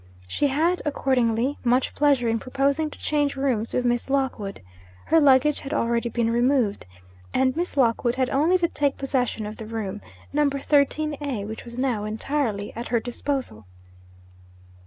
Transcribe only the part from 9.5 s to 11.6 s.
the room (Number 13 A),